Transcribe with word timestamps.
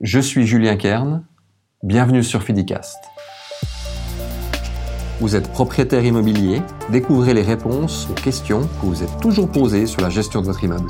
Je 0.00 0.20
suis 0.20 0.46
Julien 0.46 0.76
Kern, 0.76 1.24
bienvenue 1.82 2.22
sur 2.22 2.44
Fidicast. 2.44 2.96
Vous 5.18 5.34
êtes 5.34 5.50
propriétaire 5.50 6.04
immobilier, 6.04 6.62
découvrez 6.88 7.34
les 7.34 7.42
réponses 7.42 8.06
aux 8.08 8.14
questions 8.14 8.60
que 8.60 8.86
vous 8.86 9.02
êtes 9.02 9.18
toujours 9.20 9.50
posées 9.50 9.86
sur 9.86 10.00
la 10.00 10.08
gestion 10.08 10.40
de 10.40 10.46
votre 10.46 10.62
immeuble. 10.62 10.86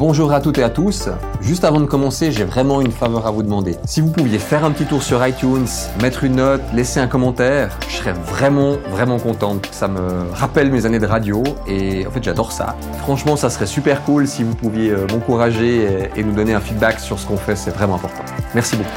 Bonjour 0.00 0.32
à 0.32 0.40
toutes 0.40 0.56
et 0.56 0.62
à 0.62 0.70
tous. 0.70 1.10
Juste 1.42 1.62
avant 1.62 1.78
de 1.78 1.84
commencer, 1.84 2.32
j'ai 2.32 2.44
vraiment 2.44 2.80
une 2.80 2.90
faveur 2.90 3.26
à 3.26 3.30
vous 3.30 3.42
demander. 3.42 3.76
Si 3.84 4.00
vous 4.00 4.10
pouviez 4.10 4.38
faire 4.38 4.64
un 4.64 4.70
petit 4.70 4.86
tour 4.86 5.02
sur 5.02 5.26
iTunes, 5.26 5.66
mettre 6.00 6.24
une 6.24 6.36
note, 6.36 6.62
laisser 6.72 7.00
un 7.00 7.06
commentaire, 7.06 7.78
je 7.86 7.96
serais 7.96 8.14
vraiment, 8.14 8.78
vraiment 8.88 9.18
contente. 9.18 9.68
Ça 9.72 9.88
me 9.88 10.30
rappelle 10.32 10.72
mes 10.72 10.86
années 10.86 11.00
de 11.00 11.06
radio 11.06 11.42
et 11.66 12.06
en 12.06 12.10
fait, 12.12 12.24
j'adore 12.24 12.50
ça. 12.50 12.78
Franchement, 13.00 13.36
ça 13.36 13.50
serait 13.50 13.66
super 13.66 14.02
cool 14.04 14.26
si 14.26 14.42
vous 14.42 14.54
pouviez 14.54 14.88
euh, 14.88 15.06
m'encourager 15.08 16.08
et, 16.16 16.24
nous 16.24 16.32
donner 16.32 16.54
un 16.54 16.60
feedback 16.60 16.98
sur 16.98 17.18
ce 17.18 17.26
qu'on 17.26 17.36
fait. 17.36 17.54
C'est 17.54 17.70
vraiment 17.70 17.96
important. 17.96 18.24
Merci 18.54 18.78
beaucoup. 18.78 18.88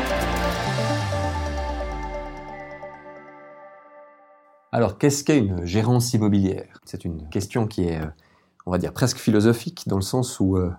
Alors, 4.71 4.97
qu'est-ce 4.97 5.25
qu'est 5.25 5.37
une 5.37 5.65
gérance 5.65 6.13
immobilière? 6.13 6.79
C'est 6.85 7.03
une 7.03 7.27
question 7.27 7.67
qui 7.67 7.89
est, 7.89 7.99
euh, 7.99 8.05
on 8.65 8.71
va 8.71 8.77
dire, 8.77 8.93
presque 8.93 9.17
philosophique, 9.17 9.83
dans 9.87 9.97
le 9.97 10.01
sens 10.01 10.39
où 10.39 10.55
euh, 10.55 10.71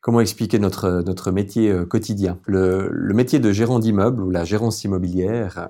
Comment 0.00 0.20
expliquer 0.20 0.58
notre, 0.58 1.02
notre 1.04 1.30
métier 1.30 1.70
euh, 1.70 1.84
quotidien? 1.84 2.38
Le, 2.46 2.90
métier 3.12 3.38
de 3.38 3.52
gérant 3.52 3.78
d'immeuble 3.78 4.22
ou 4.22 4.30
la 4.30 4.44
gérance 4.44 4.82
immobilière, 4.84 5.68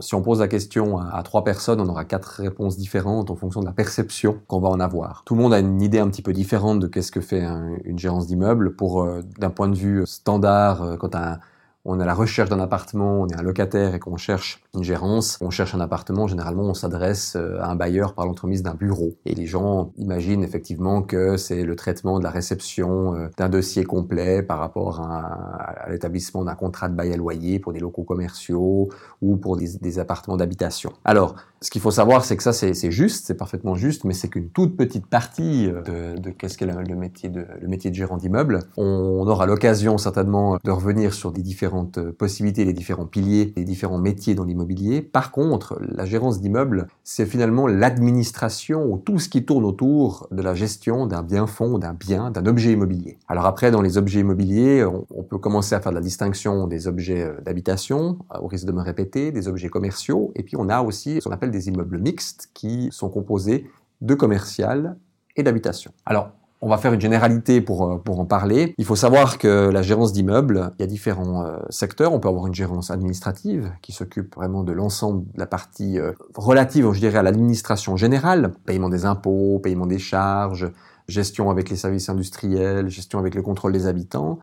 si 0.00 0.14
on 0.14 0.20
pose 0.20 0.40
la 0.40 0.48
question 0.48 0.98
à, 0.98 1.22
trois 1.22 1.42
personnes, 1.42 1.80
on 1.80 1.88
aura 1.88 2.04
quatre 2.04 2.40
réponses 2.42 2.76
différentes 2.76 3.30
en 3.30 3.36
fonction 3.36 3.60
de 3.60 3.66
la 3.66 3.72
perception 3.72 4.40
qu'on 4.46 4.60
va 4.60 4.68
en 4.68 4.80
avoir. 4.80 5.22
Tout 5.24 5.36
le 5.36 5.42
monde 5.42 5.54
a 5.54 5.58
une 5.58 5.80
idée 5.80 6.00
un 6.00 6.08
petit 6.08 6.22
peu 6.22 6.32
différente 6.32 6.80
de 6.80 6.86
qu'est-ce 6.86 7.12
que 7.12 7.20
fait 7.20 7.42
une 7.84 7.98
gérance 7.98 8.26
d'immeuble. 8.26 8.74
Pour 8.76 9.02
euh, 9.02 9.22
d'un 9.38 9.50
point 9.50 9.68
de 9.68 9.76
vue 9.76 10.06
standard, 10.06 10.82
euh, 10.82 10.96
quand 10.96 11.14
un 11.14 11.38
on 11.84 12.00
est 12.00 12.02
à 12.02 12.06
la 12.06 12.14
recherche 12.14 12.48
d'un 12.48 12.60
appartement, 12.60 13.20
on 13.20 13.28
est 13.28 13.36
un 13.36 13.42
locataire 13.42 13.94
et 13.94 13.98
qu'on 13.98 14.16
cherche 14.16 14.62
une 14.74 14.82
gérance, 14.82 15.38
on 15.40 15.50
cherche 15.50 15.74
un 15.74 15.80
appartement, 15.80 16.26
généralement 16.26 16.62
on 16.62 16.74
s'adresse 16.74 17.36
euh, 17.36 17.60
à 17.60 17.68
un 17.68 17.76
bailleur 17.76 18.14
par 18.14 18.26
l'entremise 18.26 18.62
d'un 18.62 18.74
bureau. 18.74 19.16
Et 19.26 19.34
les 19.34 19.46
gens 19.46 19.92
imaginent 19.98 20.42
effectivement 20.42 21.02
que 21.02 21.36
c'est 21.36 21.62
le 21.62 21.76
traitement 21.76 22.18
de 22.18 22.24
la 22.24 22.30
réception 22.30 23.14
euh, 23.14 23.28
d'un 23.36 23.48
dossier 23.48 23.84
complet 23.84 24.42
par 24.42 24.58
rapport 24.58 25.00
à, 25.00 25.88
l'établissement 25.90 26.44
d'un 26.44 26.54
contrat 26.54 26.88
de 26.88 26.94
bail 26.94 27.12
à 27.12 27.16
loyer 27.16 27.58
pour 27.58 27.72
des 27.72 27.80
locaux 27.80 28.04
commerciaux 28.04 28.88
ou 29.20 29.36
pour 29.36 29.56
des, 29.56 29.98
appartements 29.98 30.36
d'habitation. 30.36 30.92
Alors, 31.04 31.36
ce 31.64 31.70
qu'il 31.70 31.80
faut 31.80 31.90
savoir, 31.90 32.26
c'est 32.26 32.36
que 32.36 32.42
ça 32.42 32.52
c'est 32.52 32.90
juste, 32.90 33.26
c'est 33.26 33.38
parfaitement 33.38 33.74
juste, 33.74 34.04
mais 34.04 34.12
c'est 34.12 34.28
qu'une 34.28 34.50
toute 34.50 34.76
petite 34.76 35.06
partie 35.06 35.66
euh, 35.66 36.14
de, 36.14 36.28
qu'est-ce 36.28 36.58
qu'est 36.58 36.66
le, 36.66 36.94
métier 36.94 37.30
de 37.30 37.40
de 37.40 37.94
gérant 37.94 38.18
d'immeuble. 38.18 38.60
On 38.76 39.26
aura 39.26 39.46
l'occasion 39.46 39.96
certainement 39.96 40.58
de 40.62 40.70
revenir 40.70 41.14
sur 41.14 41.32
des 41.32 41.40
différents 41.40 41.90
euh, 41.96 42.12
possibilités, 42.12 42.66
les 42.66 42.74
différents 42.74 43.06
piliers, 43.06 43.54
les 43.56 43.64
différents 43.64 43.96
métiers 43.96 44.34
dans 44.34 44.44
l'immobilier. 44.44 45.00
Par 45.00 45.30
contre, 45.30 45.80
la 45.80 46.04
gérance 46.04 46.38
d'immeuble, 46.38 46.86
c'est 47.02 47.24
finalement 47.24 47.66
l'administration 47.66 48.84
ou 48.84 48.98
tout 48.98 49.18
ce 49.18 49.30
qui 49.30 49.46
tourne 49.46 49.64
autour 49.64 50.28
de 50.32 50.42
la 50.42 50.54
gestion 50.54 51.06
d'un 51.06 51.22
bien 51.22 51.46
fond, 51.46 51.78
d'un 51.78 51.94
bien, 51.94 52.30
d'un 52.30 52.44
objet 52.44 52.72
immobilier. 52.72 53.16
Alors 53.26 53.46
après, 53.46 53.70
dans 53.70 53.80
les 53.80 53.96
objets 53.96 54.20
immobiliers, 54.20 54.84
on, 54.84 55.22
peut 55.22 55.38
commencer 55.38 55.74
à 55.74 55.80
faire 55.80 55.92
la 55.92 56.02
distinction 56.02 56.66
des 56.66 56.88
objets 56.88 57.22
euh, 57.22 57.40
d'habitation, 57.40 58.18
au 58.38 58.48
risque 58.48 58.66
de 58.66 58.72
me 58.72 58.82
répéter, 58.82 59.32
des 59.32 59.48
objets 59.48 59.70
commerciaux, 59.70 60.30
et 60.34 60.42
puis 60.42 60.56
on 60.58 60.68
a 60.68 60.82
aussi 60.82 61.22
ce 61.22 61.24
qu'on 61.24 61.34
appelle 61.34 61.53
des 61.54 61.68
immeubles 61.68 61.98
mixtes 61.98 62.50
qui 62.52 62.88
sont 62.90 63.08
composés 63.08 63.70
de 64.00 64.14
commercial 64.14 64.96
et 65.36 65.42
d'habitation. 65.42 65.92
Alors, 66.04 66.30
on 66.60 66.68
va 66.68 66.78
faire 66.78 66.94
une 66.94 67.00
généralité 67.00 67.60
pour, 67.60 67.84
euh, 67.84 67.98
pour 67.98 68.18
en 68.20 68.24
parler. 68.24 68.74
Il 68.78 68.86
faut 68.86 68.96
savoir 68.96 69.36
que 69.36 69.68
la 69.68 69.82
gérance 69.82 70.14
d'immeubles, 70.14 70.70
il 70.78 70.80
y 70.80 70.84
a 70.84 70.86
différents 70.86 71.44
euh, 71.44 71.58
secteurs. 71.68 72.12
On 72.14 72.20
peut 72.20 72.28
avoir 72.28 72.46
une 72.46 72.54
gérance 72.54 72.90
administrative 72.90 73.70
qui 73.82 73.92
s'occupe 73.92 74.34
vraiment 74.34 74.62
de 74.62 74.72
l'ensemble 74.72 75.26
de 75.34 75.38
la 75.38 75.46
partie 75.46 75.98
euh, 75.98 76.12
relative, 76.34 76.90
je 76.92 77.00
dirais, 77.00 77.18
à 77.18 77.22
l'administration 77.22 77.96
générale, 77.96 78.52
paiement 78.64 78.88
des 78.88 79.04
impôts, 79.04 79.60
paiement 79.62 79.86
des 79.86 79.98
charges, 79.98 80.70
gestion 81.06 81.50
avec 81.50 81.68
les 81.68 81.76
services 81.76 82.08
industriels, 82.08 82.88
gestion 82.88 83.18
avec 83.18 83.34
le 83.34 83.42
contrôle 83.42 83.72
des 83.72 83.86
habitants. 83.86 84.38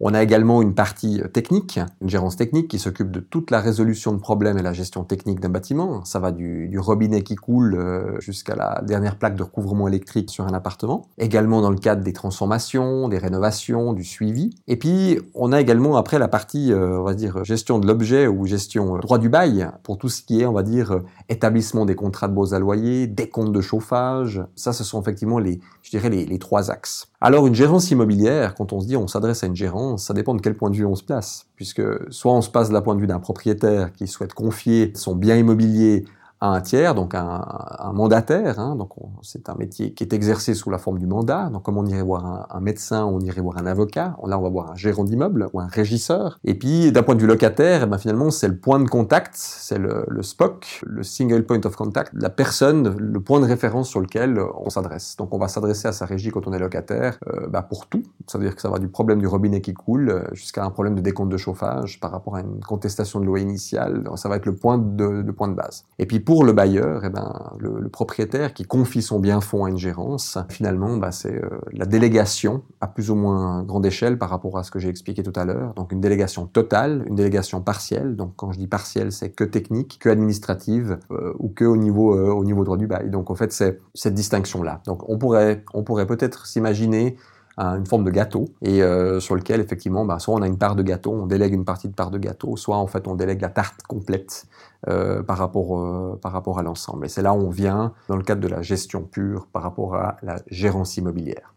On 0.00 0.14
a 0.14 0.22
également 0.22 0.62
une 0.62 0.74
partie 0.74 1.20
euh, 1.20 1.26
technique, 1.26 1.80
une 2.00 2.08
gérance 2.08 2.36
technique 2.36 2.68
qui 2.68 2.78
s'occupe 2.78 3.10
de 3.10 3.18
toute 3.18 3.50
la 3.50 3.60
résolution 3.60 4.12
de 4.12 4.18
problèmes 4.18 4.56
et 4.56 4.62
la 4.62 4.72
gestion 4.72 5.02
technique 5.02 5.40
d'un 5.40 5.48
bâtiment. 5.48 6.04
Ça 6.04 6.20
va 6.20 6.30
du, 6.30 6.78
robinet 6.78 7.22
qui 7.22 7.34
coule 7.34 7.74
euh, 7.74 8.20
jusqu'à 8.20 8.54
la 8.54 8.80
dernière 8.86 9.16
plaque 9.16 9.34
de 9.34 9.42
recouvrement 9.42 9.88
électrique 9.88 10.30
sur 10.30 10.46
un 10.46 10.54
appartement. 10.54 11.08
Également 11.18 11.60
dans 11.60 11.70
le 11.70 11.78
cadre 11.78 12.04
des 12.04 12.12
transformations, 12.12 13.08
des 13.08 13.18
rénovations, 13.18 13.92
du 13.92 14.04
suivi. 14.04 14.50
Et 14.68 14.76
puis 14.76 15.18
on 15.34 15.50
a 15.50 15.60
également 15.60 15.96
après 15.96 16.20
la 16.20 16.28
partie, 16.28 16.72
euh, 16.72 17.00
on 17.00 17.02
va 17.02 17.14
dire, 17.14 17.44
gestion 17.44 17.80
de 17.80 17.86
l'objet 17.88 18.28
ou 18.28 18.46
gestion 18.46 18.98
droit 18.98 19.18
du 19.18 19.28
bail 19.28 19.68
pour 19.82 19.98
tout 19.98 20.08
ce 20.08 20.22
qui 20.22 20.42
est, 20.42 20.46
on 20.46 20.52
va 20.52 20.62
dire, 20.62 21.00
établissement 21.28 21.84
des 21.86 21.96
contrats 21.96 22.28
de 22.28 22.34
baux 22.34 22.54
à 22.54 22.60
loyer, 22.60 23.08
des 23.08 23.28
comptes 23.28 23.52
de 23.52 23.60
chauffage. 23.60 24.44
Ça, 24.54 24.72
ce 24.72 24.84
sont 24.84 25.02
effectivement 25.02 25.40
les, 25.40 25.58
je 25.90 25.96
dirais, 25.96 26.10
les, 26.10 26.38
trois 26.38 26.70
axes. 26.70 27.08
Alors 27.20 27.46
une 27.46 27.54
gérance 27.54 27.90
immobilière, 27.90 28.54
quand 28.54 28.74
on 28.74 28.80
se 28.80 28.86
dit 28.86 28.96
on 28.96 29.06
s'adresse 29.06 29.42
à 29.42 29.46
une 29.46 29.56
gérance, 29.56 30.04
ça 30.04 30.12
dépend 30.14 30.34
de 30.34 30.42
quel 30.42 30.54
point 30.54 30.68
de 30.68 30.76
vue 30.76 30.84
on 30.84 30.94
se 30.94 31.02
place, 31.02 31.46
puisque 31.56 31.82
soit 32.12 32.32
on 32.32 32.42
se 32.42 32.50
passe 32.50 32.68
de 32.68 32.74
la 32.74 32.82
point 32.82 32.94
de 32.94 33.00
vue 33.00 33.06
d'un 33.06 33.20
propriétaire 33.20 33.92
qui 33.94 34.06
souhaite 34.06 34.34
confier 34.34 34.92
son 34.94 35.16
bien 35.16 35.36
immobilier 35.36 36.04
à 36.40 36.48
un 36.48 36.60
tiers, 36.60 36.94
donc 36.94 37.14
un, 37.14 37.44
un 37.78 37.92
mandataire. 37.92 38.58
Hein, 38.58 38.76
donc 38.76 38.90
c'est 39.22 39.48
un 39.48 39.54
métier 39.54 39.92
qui 39.92 40.04
est 40.04 40.12
exercé 40.12 40.54
sous 40.54 40.70
la 40.70 40.78
forme 40.78 40.98
du 40.98 41.06
mandat. 41.06 41.50
Donc 41.50 41.62
comme 41.62 41.78
on 41.78 41.86
irait 41.86 42.02
voir 42.02 42.24
un, 42.26 42.46
un 42.50 42.60
médecin, 42.60 43.04
on 43.04 43.20
irait 43.20 43.40
voir 43.40 43.58
un 43.58 43.66
avocat. 43.66 44.16
Là, 44.26 44.38
on 44.38 44.42
va 44.42 44.48
voir 44.48 44.70
un 44.70 44.74
gérant 44.74 45.04
d'immeuble 45.04 45.48
ou 45.52 45.60
un 45.60 45.66
régisseur. 45.66 46.38
Et 46.44 46.54
puis 46.54 46.92
d'un 46.92 47.02
point 47.02 47.14
de 47.14 47.20
vue 47.20 47.26
locataire, 47.26 47.82
eh 47.84 47.86
ben, 47.86 47.98
finalement 47.98 48.30
c'est 48.30 48.48
le 48.48 48.56
point 48.56 48.78
de 48.80 48.88
contact, 48.88 49.32
c'est 49.34 49.78
le, 49.78 50.04
le, 50.08 50.22
SPOC, 50.22 50.82
le 50.86 51.02
Single 51.02 51.44
Point 51.44 51.60
of 51.64 51.76
Contact, 51.76 52.12
la 52.14 52.30
personne, 52.30 52.96
le 52.98 53.20
point 53.20 53.40
de 53.40 53.46
référence 53.46 53.88
sur 53.88 54.00
lequel 54.00 54.40
on 54.56 54.70
s'adresse. 54.70 55.16
Donc 55.16 55.34
on 55.34 55.38
va 55.38 55.48
s'adresser 55.48 55.88
à 55.88 55.92
sa 55.92 56.04
régie 56.04 56.30
quand 56.30 56.46
on 56.46 56.52
est 56.52 56.58
locataire 56.58 57.18
euh, 57.28 57.46
bah, 57.48 57.62
pour 57.62 57.86
tout. 57.86 58.02
Ça 58.26 58.38
veut 58.38 58.44
dire 58.44 58.54
que 58.54 58.62
ça 58.62 58.68
va 58.68 58.78
du 58.78 58.88
problème 58.88 59.20
du 59.20 59.26
robinet 59.26 59.60
qui 59.60 59.74
coule 59.74 60.10
euh, 60.10 60.22
jusqu'à 60.32 60.64
un 60.64 60.70
problème 60.70 60.94
de 60.94 61.00
décompte 61.00 61.30
de 61.30 61.36
chauffage 61.36 62.00
par 62.00 62.10
rapport 62.10 62.36
à 62.36 62.40
une 62.40 62.60
contestation 62.60 63.20
de 63.20 63.24
loyer 63.24 63.44
initiale. 63.44 64.08
Ça 64.16 64.28
va 64.28 64.36
être 64.36 64.46
le 64.46 64.54
point 64.54 64.78
de, 64.78 65.22
de 65.22 65.32
point 65.32 65.48
de 65.48 65.54
base. 65.54 65.84
Et 65.98 66.06
puis 66.06 66.20
pour 66.28 66.44
le 66.44 66.52
bailleur, 66.52 67.06
eh 67.06 67.08
ben, 67.08 67.54
le, 67.58 67.88
propriétaire 67.88 68.52
qui 68.52 68.64
confie 68.64 69.00
son 69.00 69.18
bien 69.18 69.40
fond 69.40 69.64
à 69.64 69.70
une 69.70 69.78
gérance, 69.78 70.36
finalement, 70.50 70.98
bah, 70.98 71.10
c'est 71.10 71.42
euh, 71.42 71.48
la 71.72 71.86
délégation 71.86 72.64
à 72.82 72.86
plus 72.86 73.10
ou 73.10 73.14
moins 73.14 73.62
grande 73.62 73.86
échelle 73.86 74.18
par 74.18 74.28
rapport 74.28 74.58
à 74.58 74.62
ce 74.62 74.70
que 74.70 74.78
j'ai 74.78 74.90
expliqué 74.90 75.22
tout 75.22 75.32
à 75.36 75.46
l'heure. 75.46 75.72
Donc 75.72 75.90
une 75.90 76.02
délégation 76.02 76.44
totale, 76.44 77.06
une 77.06 77.14
délégation 77.14 77.62
partielle. 77.62 78.14
Donc 78.14 78.32
quand 78.36 78.52
je 78.52 78.58
dis 78.58 78.66
partielle, 78.66 79.10
c'est 79.10 79.30
que 79.30 79.42
technique, 79.42 80.00
que 80.00 80.10
administrative 80.10 80.98
euh, 81.12 81.32
ou 81.38 81.48
que 81.48 81.64
au 81.64 81.78
niveau 81.78 82.14
euh, 82.14 82.30
au 82.30 82.44
niveau 82.44 82.62
droit 82.62 82.76
du 82.76 82.86
bail. 82.86 83.08
Donc 83.08 83.30
en 83.30 83.34
fait, 83.34 83.50
c'est 83.50 83.80
cette 83.94 84.12
distinction 84.12 84.62
là. 84.62 84.82
Donc 84.84 85.08
on 85.08 85.16
pourrait 85.16 85.64
on 85.72 85.82
pourrait 85.82 86.06
peut-être 86.06 86.44
s'imaginer 86.44 87.16
une 87.58 87.86
forme 87.86 88.04
de 88.04 88.10
gâteau 88.10 88.46
et 88.62 88.82
euh, 88.82 89.20
sur 89.20 89.34
lequel 89.34 89.60
effectivement 89.60 90.04
bah, 90.04 90.18
soit 90.18 90.34
on 90.34 90.42
a 90.42 90.46
une 90.46 90.58
part 90.58 90.76
de 90.76 90.82
gâteau, 90.82 91.12
on 91.12 91.26
délègue 91.26 91.52
une 91.52 91.64
partie 91.64 91.88
de 91.88 91.94
part 91.94 92.10
de 92.10 92.18
gâteau, 92.18 92.56
soit 92.56 92.76
en 92.76 92.86
fait 92.86 93.08
on 93.08 93.14
délègue 93.14 93.40
la 93.40 93.48
tarte 93.48 93.82
complète 93.82 94.46
euh, 94.88 95.22
par 95.22 95.38
rapport 95.38 95.78
euh, 95.78 96.18
par 96.22 96.32
rapport 96.32 96.58
à 96.58 96.62
l'ensemble. 96.62 97.06
Et 97.06 97.08
c'est 97.08 97.22
là 97.22 97.32
où 97.34 97.38
on 97.38 97.50
vient 97.50 97.92
dans 98.08 98.16
le 98.16 98.22
cadre 98.22 98.40
de 98.40 98.48
la 98.48 98.62
gestion 98.62 99.02
pure 99.02 99.48
par 99.52 99.62
rapport 99.62 99.96
à 99.96 100.16
la 100.22 100.36
gérance 100.48 100.96
immobilière. 100.96 101.54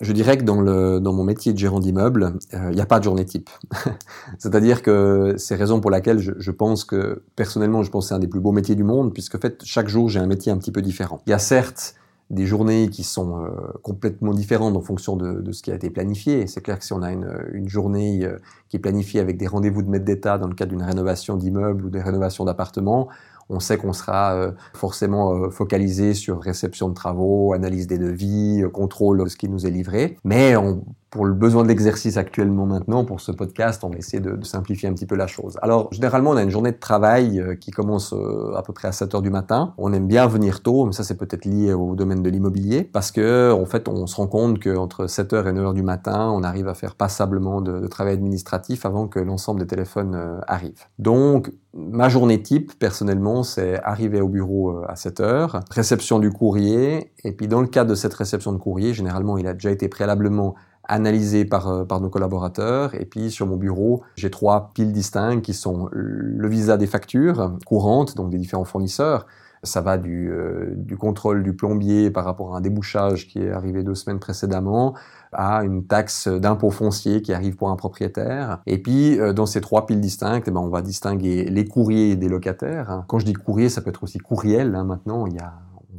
Je 0.00 0.12
dirais 0.12 0.38
que 0.38 0.44
dans, 0.44 0.60
le, 0.60 1.00
dans 1.00 1.12
mon 1.12 1.24
métier 1.24 1.52
de 1.52 1.58
gérant 1.58 1.80
d'immeuble, 1.80 2.34
il 2.52 2.68
n'y 2.68 2.80
a 2.80 2.86
pas 2.86 3.00
de 3.00 3.04
journée 3.04 3.24
type. 3.24 3.50
C'est-à-dire 4.38 4.80
que 4.80 5.34
c'est 5.38 5.56
raison 5.56 5.80
pour 5.80 5.90
laquelle 5.90 6.20
je, 6.20 6.30
je, 6.38 6.52
pense 6.52 6.84
que, 6.84 7.24
personnellement, 7.34 7.82
je 7.82 7.90
pense 7.90 8.04
que 8.04 8.08
c'est 8.10 8.14
un 8.14 8.20
des 8.20 8.28
plus 8.28 8.38
beaux 8.38 8.52
métiers 8.52 8.76
du 8.76 8.84
monde, 8.84 9.12
puisque 9.12 9.34
en 9.34 9.40
fait, 9.40 9.60
chaque 9.64 9.88
jour, 9.88 10.08
j'ai 10.08 10.20
un 10.20 10.28
métier 10.28 10.52
un 10.52 10.58
petit 10.58 10.70
peu 10.70 10.82
différent. 10.82 11.20
Il 11.26 11.30
y 11.30 11.32
a 11.32 11.40
certes 11.40 11.96
des 12.30 12.46
journées 12.46 12.88
qui 12.88 13.04
sont 13.04 13.44
euh, 13.44 13.48
complètement 13.82 14.32
différentes 14.32 14.76
en 14.76 14.82
fonction 14.82 15.16
de, 15.16 15.40
de, 15.40 15.52
ce 15.52 15.62
qui 15.62 15.70
a 15.70 15.74
été 15.74 15.88
planifié. 15.88 16.46
C'est 16.46 16.60
clair 16.60 16.78
que 16.78 16.84
si 16.84 16.92
on 16.92 17.02
a 17.02 17.10
une, 17.10 17.30
une 17.52 17.68
journée 17.68 18.24
euh, 18.24 18.38
qui 18.68 18.76
est 18.76 18.80
planifiée 18.80 19.20
avec 19.20 19.38
des 19.38 19.46
rendez-vous 19.46 19.82
de 19.82 19.88
maître 19.88 20.04
d'État 20.04 20.36
dans 20.36 20.48
le 20.48 20.54
cadre 20.54 20.70
d'une 20.70 20.82
rénovation 20.82 21.36
d'immeuble 21.36 21.86
ou 21.86 21.90
des 21.90 22.02
rénovations 22.02 22.44
d'appartements, 22.44 23.08
on 23.48 23.60
sait 23.60 23.78
qu'on 23.78 23.94
sera 23.94 24.34
euh, 24.34 24.52
forcément 24.74 25.50
focalisé 25.50 26.12
sur 26.12 26.38
réception 26.40 26.90
de 26.90 26.94
travaux, 26.94 27.54
analyse 27.54 27.86
des 27.86 27.96
devis, 27.96 28.62
contrôle 28.74 29.24
de 29.24 29.28
ce 29.28 29.36
qui 29.36 29.48
nous 29.48 29.66
est 29.66 29.70
livré. 29.70 30.18
Mais 30.22 30.54
on 30.56 30.84
pour 31.10 31.24
le 31.24 31.32
besoin 31.32 31.62
de 31.62 31.68
l'exercice 31.68 32.16
actuellement 32.16 32.66
maintenant, 32.66 33.04
pour 33.04 33.20
ce 33.20 33.32
podcast, 33.32 33.82
on 33.82 33.92
essaie 33.92 34.20
de, 34.20 34.32
de, 34.32 34.44
simplifier 34.44 34.88
un 34.88 34.92
petit 34.92 35.06
peu 35.06 35.16
la 35.16 35.26
chose. 35.26 35.58
Alors, 35.62 35.88
généralement, 35.92 36.30
on 36.30 36.36
a 36.36 36.42
une 36.42 36.50
journée 36.50 36.72
de 36.72 36.78
travail 36.78 37.40
euh, 37.40 37.54
qui 37.54 37.70
commence 37.70 38.12
euh, 38.12 38.54
à 38.54 38.62
peu 38.62 38.72
près 38.72 38.88
à 38.88 38.92
7 38.92 39.14
heures 39.14 39.22
du 39.22 39.30
matin. 39.30 39.74
On 39.78 39.92
aime 39.92 40.06
bien 40.06 40.26
venir 40.26 40.62
tôt, 40.62 40.84
mais 40.84 40.92
ça, 40.92 41.04
c'est 41.04 41.16
peut-être 41.16 41.46
lié 41.46 41.72
au 41.72 41.94
domaine 41.94 42.22
de 42.22 42.28
l'immobilier, 42.28 42.84
parce 42.84 43.10
que, 43.10 43.52
en 43.52 43.64
fait, 43.64 43.88
on 43.88 44.06
se 44.06 44.16
rend 44.16 44.26
compte 44.26 44.62
qu'entre 44.62 45.06
7 45.06 45.32
heures 45.32 45.48
et 45.48 45.52
9 45.52 45.66
heures 45.66 45.74
du 45.74 45.82
matin, 45.82 46.30
on 46.30 46.42
arrive 46.42 46.68
à 46.68 46.74
faire 46.74 46.94
passablement 46.94 47.62
de, 47.62 47.80
de 47.80 47.86
travail 47.86 48.14
administratif 48.14 48.84
avant 48.84 49.08
que 49.08 49.18
l'ensemble 49.18 49.60
des 49.60 49.66
téléphones 49.66 50.14
euh, 50.14 50.38
arrivent. 50.46 50.84
Donc, 50.98 51.50
ma 51.74 52.10
journée 52.10 52.42
type, 52.42 52.78
personnellement, 52.78 53.42
c'est 53.44 53.82
arriver 53.82 54.20
au 54.20 54.28
bureau 54.28 54.82
à 54.86 54.96
7 54.96 55.20
heures, 55.20 55.60
réception 55.70 56.18
du 56.18 56.30
courrier, 56.30 57.12
et 57.24 57.32
puis 57.32 57.48
dans 57.48 57.60
le 57.60 57.66
cadre 57.66 57.90
de 57.90 57.94
cette 57.94 58.14
réception 58.14 58.52
de 58.52 58.58
courrier, 58.58 58.92
généralement, 58.92 59.38
il 59.38 59.46
a 59.46 59.54
déjà 59.54 59.70
été 59.70 59.88
préalablement 59.88 60.54
analysés 60.88 61.44
par, 61.44 61.86
par 61.86 62.00
nos 62.00 62.08
collaborateurs. 62.08 62.94
Et 62.94 63.04
puis 63.04 63.30
sur 63.30 63.46
mon 63.46 63.56
bureau, 63.56 64.02
j'ai 64.16 64.30
trois 64.30 64.72
piles 64.74 64.92
distinctes 64.92 65.44
qui 65.44 65.54
sont 65.54 65.88
le 65.92 66.48
visa 66.48 66.76
des 66.76 66.86
factures 66.86 67.52
courantes, 67.66 68.16
donc 68.16 68.30
des 68.30 68.38
différents 68.38 68.64
fournisseurs, 68.64 69.26
ça 69.62 69.80
va 69.80 69.98
du, 69.98 70.30
euh, 70.30 70.72
du, 70.76 70.96
contrôle 70.96 71.42
du 71.42 71.54
plombier 71.54 72.10
par 72.10 72.24
rapport 72.24 72.54
à 72.54 72.58
un 72.58 72.60
débouchage 72.60 73.26
qui 73.28 73.40
est 73.40 73.50
arrivé 73.50 73.82
deux 73.82 73.94
semaines 73.94 74.18
précédemment, 74.18 74.94
à 75.32 75.64
une 75.64 75.84
taxe 75.84 76.28
d'impôt 76.28 76.70
foncier 76.70 77.22
qui 77.22 77.32
arrive 77.32 77.56
pour 77.56 77.70
un 77.70 77.76
propriétaire. 77.76 78.60
Et 78.66 78.78
puis, 78.78 79.18
euh, 79.18 79.32
dans 79.32 79.46
ces 79.46 79.60
trois 79.60 79.86
piles 79.86 80.00
distinctes, 80.00 80.48
eh 80.48 80.50
ben, 80.50 80.60
on 80.60 80.68
va 80.68 80.82
distinguer 80.82 81.44
les 81.44 81.64
courriers 81.64 82.16
des 82.16 82.28
locataires. 82.28 83.04
Quand 83.08 83.18
je 83.18 83.26
dis 83.26 83.32
courrier, 83.32 83.68
ça 83.68 83.80
peut 83.80 83.90
être 83.90 84.02
aussi 84.02 84.18
courriel. 84.18 84.74
Hein, 84.74 84.84
maintenant, 84.84 85.26
il 85.26 85.34
y 85.34 85.40
a, 85.40 85.54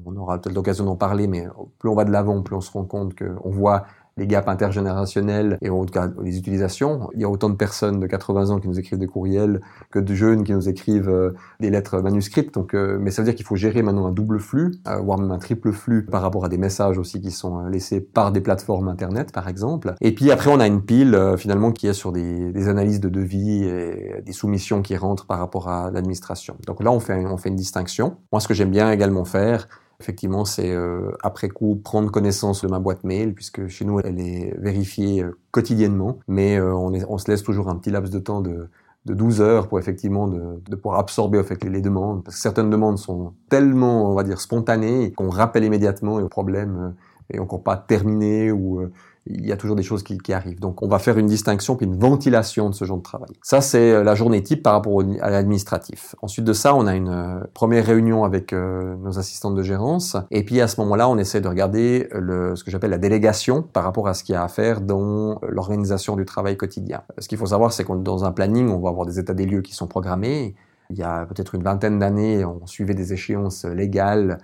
on 0.05 0.15
aura 0.15 0.39
peut-être 0.39 0.55
l'occasion 0.55 0.85
d'en 0.85 0.95
parler, 0.95 1.27
mais 1.27 1.47
plus 1.77 1.89
on 1.89 1.95
va 1.95 2.05
de 2.05 2.11
l'avant, 2.11 2.41
plus 2.41 2.55
on 2.55 2.61
se 2.61 2.71
rend 2.71 2.85
compte 2.85 3.13
qu'on 3.15 3.49
voit 3.49 3.85
les 4.19 4.27
gaps 4.27 4.47
intergénérationnels 4.47 5.57
et 5.61 5.69
en 5.69 5.85
tout 5.85 5.93
cas 5.93 6.09
les 6.21 6.37
utilisations. 6.37 7.09
Il 7.15 7.21
y 7.21 7.23
a 7.23 7.29
autant 7.29 7.49
de 7.49 7.55
personnes 7.55 7.99
de 7.99 8.05
80 8.05 8.49
ans 8.49 8.59
qui 8.59 8.67
nous 8.67 8.77
écrivent 8.77 8.99
des 8.99 9.07
courriels 9.07 9.61
que 9.91 9.99
de 9.99 10.13
jeunes 10.13 10.43
qui 10.43 10.53
nous 10.53 10.69
écrivent 10.69 11.09
euh, 11.09 11.31
des 11.59 11.69
lettres 11.69 11.99
manuscrites. 12.01 12.53
Donc, 12.53 12.73
euh, 12.73 12.97
mais 12.99 13.11
ça 13.11 13.21
veut 13.21 13.25
dire 13.25 13.35
qu'il 13.35 13.45
faut 13.45 13.55
gérer 13.55 13.81
maintenant 13.81 14.05
un 14.05 14.11
double 14.11 14.39
flux, 14.39 14.75
euh, 14.87 14.97
voire 14.97 15.17
même 15.17 15.31
un 15.31 15.39
triple 15.39 15.71
flux 15.71 16.05
par 16.05 16.21
rapport 16.21 16.45
à 16.45 16.49
des 16.49 16.57
messages 16.57 16.97
aussi 16.97 17.21
qui 17.21 17.31
sont 17.31 17.65
laissés 17.67 18.01
par 18.01 18.31
des 18.31 18.41
plateformes 18.41 18.89
internet, 18.89 19.31
par 19.31 19.47
exemple. 19.47 19.95
Et 20.01 20.13
puis 20.13 20.31
après, 20.31 20.51
on 20.51 20.59
a 20.59 20.67
une 20.67 20.81
pile 20.81 21.17
finalement 21.37 21.71
qui 21.71 21.87
est 21.87 21.93
sur 21.93 22.11
des, 22.11 22.51
des, 22.51 22.67
analyses 22.67 22.99
de 22.99 23.09
devis 23.09 23.63
et 23.63 24.21
des 24.25 24.31
soumissions 24.33 24.81
qui 24.81 24.97
rentrent 24.97 25.25
par 25.25 25.39
rapport 25.39 25.69
à 25.69 25.91
l'administration. 25.91 26.57
Donc 26.67 26.83
là, 26.83 26.91
on 26.91 26.99
fait, 26.99 27.25
on 27.25 27.37
fait 27.37 27.49
une 27.49 27.55
distinction. 27.55 28.17
Moi, 28.31 28.41
ce 28.41 28.47
que 28.47 28.53
j'aime 28.53 28.71
bien 28.71 28.91
également 28.91 29.25
faire, 29.25 29.67
Effectivement, 30.01 30.45
c'est 30.45 30.71
euh, 30.71 31.11
après 31.23 31.49
coup 31.49 31.75
prendre 31.75 32.09
connaissance 32.09 32.63
de 32.63 32.69
ma 32.69 32.79
boîte 32.79 33.03
mail, 33.03 33.33
puisque 33.33 33.67
chez 33.67 33.83
nous, 33.83 33.99
elle 33.99 34.19
est 34.19 34.55
vérifiée 34.57 35.23
euh, 35.23 35.37
quotidiennement, 35.51 36.19
mais 36.27 36.57
euh, 36.57 36.73
on, 36.73 36.93
on, 36.93 37.17
se 37.17 37.29
laisse 37.29 37.43
toujours 37.43 37.67
un 37.67 37.75
petit 37.75 37.91
laps 37.91 38.09
de 38.09 38.19
temps 38.19 38.39
de, 38.39 38.69
de 39.05 39.13
12 39.13 39.41
heures 39.41 39.67
pour 39.67 39.77
effectivement 39.77 40.29
de, 40.29 40.61
de 40.65 40.75
pouvoir 40.77 40.99
absorber 40.99 41.43
fait, 41.43 41.61
les, 41.65 41.69
les, 41.69 41.81
demandes, 41.81 42.23
parce 42.23 42.37
que 42.37 42.41
certaines 42.41 42.69
demandes 42.69 42.97
sont 42.97 43.33
tellement, 43.49 44.09
on 44.09 44.15
va 44.15 44.23
dire, 44.23 44.39
spontanées 44.39 45.11
qu'on 45.11 45.29
rappelle 45.29 45.65
immédiatement 45.65 46.19
et 46.21 46.23
au 46.23 46.29
problème 46.29 46.95
est 47.29 47.39
encore 47.39 47.63
pas 47.63 47.77
terminé 47.77 48.51
ou 48.51 48.89
il 49.29 49.45
y 49.45 49.51
a 49.51 49.57
toujours 49.57 49.75
des 49.75 49.83
choses 49.83 50.03
qui, 50.03 50.17
qui, 50.17 50.33
arrivent. 50.33 50.59
Donc 50.59 50.81
on 50.81 50.87
va 50.87 50.99
faire 50.99 51.17
une 51.17 51.27
distinction 51.27 51.75
puis 51.75 51.85
une 51.85 51.97
ventilation 51.97 52.69
de 52.69 52.75
ce 52.75 52.85
genre 52.85 52.97
de 52.97 53.03
travail. 53.03 53.29
Ça 53.41 53.61
c'est 53.61 53.91
euh, 53.91 54.03
la 54.03 54.15
journée 54.15 54.41
type 54.41 54.63
par 54.63 54.73
rapport 54.73 55.01
à 55.21 55.29
l'administratif. 55.29 56.15
Ensuite 56.21 56.45
de 56.45 56.53
ça, 56.53 56.75
on 56.75 56.87
a 56.87 56.95
une 56.95 57.09
euh, 57.09 57.39
première 57.53 57.85
réunion 57.85 58.23
avec 58.23 58.53
euh, 58.53 58.95
nos 58.97 59.19
assistantes 59.19 59.55
de 59.55 59.63
gérance 59.63 60.17
et 60.31 60.43
puis 60.43 60.61
à 60.61 60.67
ce 60.67 60.79
moment-là, 60.81 61.07
on 61.09 61.17
essaie 61.17 61.41
de 61.41 61.47
regarder 61.47 62.09
le, 62.13 62.55
ce 62.55 62.63
que 62.63 62.71
j'appelle 62.71 62.91
la 62.91 62.97
délégation 62.97 63.61
par 63.61 63.83
rapport 63.83 64.07
à 64.07 64.13
ce 64.13 64.23
qu'il 64.23 64.33
y 64.33 64.35
a 64.35 64.43
à 64.43 64.47
faire 64.47 64.81
dans 64.81 65.39
l'organisation 65.47 66.15
du 66.15 66.25
travail 66.25 66.57
quotidien. 66.57 67.01
Ce 67.17 67.27
qu'il 67.27 67.37
faut 67.37 67.47
savoir, 67.47 67.71
c'est 67.73 67.83
qu'on 67.83 67.95
dans 67.95 68.23
un 68.23 68.31
planning, 68.31 68.69
on 68.69 68.79
va 68.79 68.89
avoir 68.89 69.05
des 69.05 69.19
états 69.19 69.33
des 69.33 69.45
lieux 69.45 69.61
qui 69.61 69.73
sont 69.73 69.87
programmés. 69.87 70.55
Il 70.89 70.97
y 70.97 71.03
a 71.03 71.25
peut-être 71.25 71.53
une 71.53 71.61
vingtaine 71.61 71.99
d'années, 71.99 72.43
on 72.45 72.65
suivait 72.65 72.95
des 72.95 73.13
échéances 73.13 73.65
légales 73.65 74.39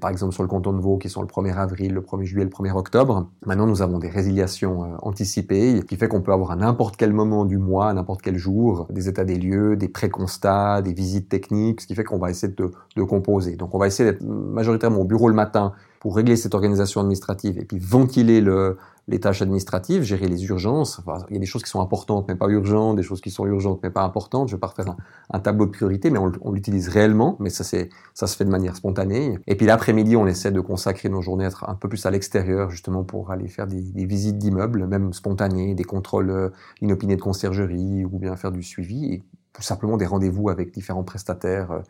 par 0.00 0.10
exemple 0.10 0.34
sur 0.34 0.42
le 0.42 0.48
canton 0.48 0.72
de 0.72 0.80
Vaud 0.80 0.98
qui 0.98 1.08
sont 1.08 1.22
le 1.22 1.28
1er 1.28 1.54
avril, 1.54 1.92
le 1.94 2.00
1er 2.00 2.24
juillet, 2.24 2.44
le 2.44 2.50
1er 2.50 2.72
octobre. 2.76 3.28
Maintenant, 3.46 3.66
nous 3.66 3.82
avons 3.82 3.98
des 3.98 4.08
résiliations 4.08 4.84
euh, 4.84 4.96
anticipées, 5.02 5.82
qui 5.86 5.96
fait 5.96 6.08
qu'on 6.08 6.20
peut 6.20 6.32
avoir 6.32 6.50
à 6.50 6.56
n'importe 6.56 6.96
quel 6.96 7.12
moment 7.12 7.44
du 7.44 7.58
mois, 7.58 7.88
à 7.88 7.94
n'importe 7.94 8.22
quel 8.22 8.36
jour, 8.36 8.86
des 8.90 9.08
états 9.08 9.24
des 9.24 9.36
lieux, 9.36 9.76
des 9.76 9.88
pré-constats, 9.88 10.82
des 10.82 10.92
visites 10.92 11.28
techniques, 11.28 11.80
ce 11.80 11.86
qui 11.86 11.94
fait 11.94 12.04
qu'on 12.04 12.18
va 12.18 12.30
essayer 12.30 12.52
de, 12.52 12.72
de 12.96 13.02
composer. 13.02 13.56
Donc 13.56 13.74
on 13.74 13.78
va 13.78 13.86
essayer 13.86 14.10
d'être 14.10 14.22
majoritairement 14.22 15.00
au 15.00 15.04
bureau 15.04 15.28
le 15.28 15.34
matin 15.34 15.72
pour 16.00 16.16
régler 16.16 16.36
cette 16.36 16.54
organisation 16.54 17.00
administrative 17.00 17.58
et 17.58 17.64
puis 17.64 17.78
ventiler 17.78 18.40
le, 18.40 18.76
les 19.08 19.20
tâches 19.20 19.40
administratives, 19.40 20.02
gérer 20.02 20.28
les 20.28 20.44
urgences. 20.44 21.00
Il 21.30 21.34
y 21.34 21.36
a 21.36 21.40
des 21.40 21.46
choses 21.46 21.62
qui 21.62 21.70
sont 21.70 21.80
importantes 21.80 22.26
mais 22.28 22.36
pas 22.36 22.48
urgentes, 22.48 22.96
des 22.96 23.02
choses 23.02 23.22
qui 23.22 23.30
sont 23.30 23.46
urgentes 23.46 23.80
mais 23.82 23.90
pas 23.90 24.02
importantes. 24.02 24.48
Je 24.48 24.56
vais 24.56 24.60
pas 24.60 24.68
refaire 24.68 24.94
un, 25.30 25.40
tableau 25.40 25.64
de 25.64 25.70
priorité, 25.70 26.10
mais 26.10 26.18
on, 26.18 26.52
l'utilise 26.52 26.88
réellement. 26.88 27.36
Mais 27.40 27.48
ça, 27.48 27.64
c'est 27.64 27.88
ça 28.14 28.26
se 28.26 28.36
fait 28.36 28.44
de 28.44 28.50
manière 28.50 28.76
spontanée. 28.76 29.38
Et 29.46 29.56
puis 29.56 29.66
l'après-midi, 29.66 30.14
on 30.14 30.26
essaie 30.26 30.52
de 30.52 30.60
consacrer 30.60 31.08
nos 31.08 31.22
journées 31.22 31.46
à 31.46 31.48
être 31.48 31.68
un 31.68 31.74
peu 31.74 31.88
plus 31.88 32.04
à 32.04 32.10
l'extérieur, 32.10 32.70
justement 32.70 33.02
pour 33.02 33.30
aller 33.30 33.48
faire 33.48 33.66
des, 33.66 33.80
visites 34.04 34.38
d'immeubles, 34.38 34.86
même 34.86 35.12
spontanées, 35.12 35.74
des 35.74 35.84
contrôles 35.84 36.30
euh, 36.30 36.50
inopinés 36.82 37.16
de 37.16 37.22
conciergerie, 37.22 38.04
ou 38.04 38.18
bien 38.18 38.36
faire 38.36 38.52
du 38.52 38.62
suivi, 38.62 39.14
et 39.14 39.22
tout 39.54 39.62
simplement 39.62 39.96
des 39.96 40.06
rendez-vous 40.06 40.50
avec 40.50 40.72
différents 40.72 41.04
prestataires 41.04 41.72
euh, 41.72 41.80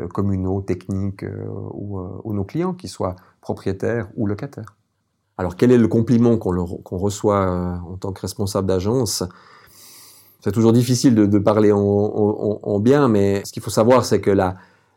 euh 0.00 0.06
communaux, 0.08 0.60
techniques 0.60 1.24
ou, 1.72 1.98
ou 2.24 2.32
nos 2.34 2.44
clients, 2.44 2.74
qui 2.74 2.88
soient 2.88 3.16
propriétaires 3.40 4.08
ou 4.16 4.26
locataires. 4.26 4.77
Alors 5.38 5.54
quel 5.56 5.70
est 5.70 5.78
le 5.78 5.88
compliment 5.88 6.36
qu'on 6.36 6.52
qu 6.66 6.94
reçoit 6.96 7.48
euh, 7.48 7.92
en 7.92 7.96
tant 7.96 8.12
que 8.12 8.20
responsable 8.20 8.66
d'agence? 8.66 9.22
C'est 10.40 10.52
toujours 10.52 10.72
difficile 10.72 11.14
de, 11.14 11.38
parler 11.38 11.72
en, 11.72 11.78
en, 11.80 12.60
en, 12.62 12.78
bien, 12.78 13.08
mais 13.08 13.42
ce 13.44 13.52
qu'il 13.52 13.62
faut 13.62 13.70
savoir, 13.70 14.04
c'est 14.04 14.20
que 14.20 14.30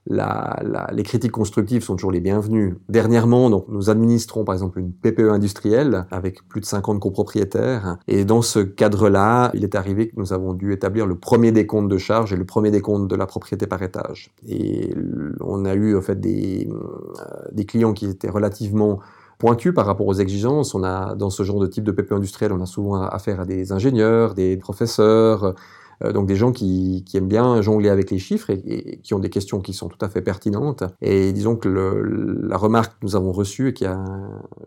les 0.05 1.03
critiques 1.03 1.31
constructives 1.31 1.83
sont 1.83 1.95
toujours 1.95 2.11
les 2.11 2.19
bienvenues. 2.19 2.77
Dernièrement, 2.89 3.49
donc, 3.49 3.65
nous 3.67 3.89
administrons 3.89 4.45
par 4.45 4.53
exemple 4.53 4.79
une 4.79 4.91
PPE 4.91 5.31
industrielle 5.31 6.05
avec 6.11 6.47
plus 6.47 6.61
de 6.61 6.65
50 6.65 6.99
copropriétaires. 6.99 7.97
Et 8.07 8.23
dans 8.23 8.43
ce 8.43 8.59
cadre-là, 8.59 9.49
il 9.55 9.63
est 9.63 9.73
arrivé 9.73 10.09
que 10.09 10.13
nous 10.17 10.31
avons 10.31 10.53
dû 10.53 10.73
établir 10.73 11.07
le 11.07 11.15
premier 11.15 11.51
décompte 11.51 11.89
de 11.89 11.97
charges 11.97 12.33
et 12.33 12.37
le 12.37 12.45
premier 12.45 12.69
décompte 12.69 13.09
de 13.09 13.15
la 13.15 13.25
propriété 13.25 13.65
par 13.65 13.81
étage. 13.81 14.31
Et 14.47 14.93
on 15.39 15.65
a 15.65 15.73
eu 15.73 15.97
en 15.97 16.01
fait 16.01 16.19
des, 16.21 16.69
euh, 16.71 17.49
des 17.51 17.65
clients 17.65 17.93
qui 17.93 18.05
étaient 18.05 18.29
relativement 18.29 18.99
pointu 19.41 19.73
par 19.73 19.87
rapport 19.87 20.05
aux 20.05 20.13
exigences. 20.13 20.75
On 20.75 20.83
a, 20.83 21.15
dans 21.15 21.31
ce 21.31 21.41
genre 21.41 21.59
de 21.59 21.65
type 21.65 21.83
de 21.83 21.91
PPE 21.91 22.11
industriel, 22.11 22.53
on 22.53 22.61
a 22.61 22.67
souvent 22.67 23.01
affaire 23.01 23.39
à 23.39 23.45
des 23.45 23.71
ingénieurs, 23.71 24.35
des 24.35 24.55
professeurs, 24.55 25.55
euh, 26.03 26.11
donc 26.11 26.27
des 26.27 26.35
gens 26.35 26.51
qui, 26.51 27.03
aiment 27.15 27.27
bien 27.27 27.59
jongler 27.63 27.89
avec 27.89 28.11
les 28.11 28.19
chiffres 28.19 28.51
et, 28.51 28.99
qui 29.01 29.15
ont 29.15 29.19
des 29.19 29.31
questions 29.31 29.59
qui 29.59 29.73
sont 29.73 29.87
tout 29.87 30.05
à 30.05 30.09
fait 30.09 30.21
pertinentes. 30.21 30.83
Et 31.01 31.33
disons 31.33 31.55
que 31.55 31.67
la 31.67 32.55
remarque 32.55 32.91
que 32.93 33.03
nous 33.03 33.15
avons 33.15 33.31
reçue, 33.31 33.69
et 33.69 33.73
qui 33.73 33.85
a, 33.85 33.99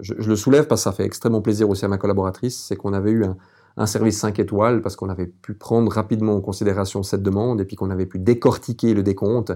je, 0.01 0.15
je, 0.19 0.29
le 0.29 0.35
soulève 0.35 0.67
parce 0.67 0.81
que 0.81 0.91
ça 0.91 0.93
fait 0.93 1.05
extrêmement 1.05 1.41
plaisir 1.41 1.71
aussi 1.71 1.85
à 1.85 1.89
ma 1.89 1.97
collaboratrice, 1.97 2.59
c'est 2.59 2.75
qu'on 2.75 2.95
avait 2.95 3.13
eu 3.13 3.25
un, 3.25 3.37
un 3.77 3.87
service 3.87 4.19
5 4.19 4.41
étoiles 4.41 4.83
parce 4.83 4.97
qu'on 4.97 5.09
avait 5.09 5.27
pu 5.27 5.55
prendre 5.55 5.91
rapidement 5.93 6.35
en 6.35 6.41
considération 6.41 7.05
cette 7.05 7.23
demande 7.23 7.61
et 7.61 7.65
puis 7.65 7.77
qu'on 7.77 7.91
avait 7.91 8.07
pu 8.07 8.19
décortiquer 8.19 8.93
le 8.93 9.05
décompte 9.05 9.53